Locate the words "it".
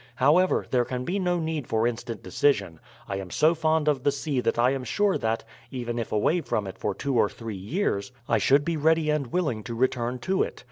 6.65-6.79, 10.41-10.59